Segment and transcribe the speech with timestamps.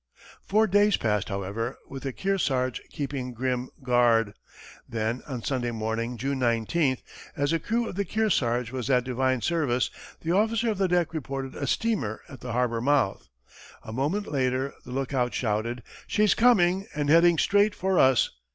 [0.43, 4.33] Four days passed, however, with the Kearsarge keeping grim guard.
[4.89, 6.97] Then, on Sunday morning, June 19,
[7.37, 9.91] as the crew of the Kearsarge was at divine service,
[10.21, 13.29] the officer of the deck reported a steamer at the harbor mouth.
[13.83, 18.31] A moment later, the lookout shouted, "She's coming, and heading straight for us!"